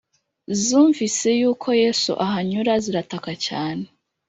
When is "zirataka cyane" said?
2.83-3.85